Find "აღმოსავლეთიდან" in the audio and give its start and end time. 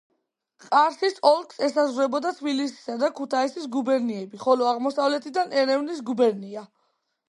4.75-5.59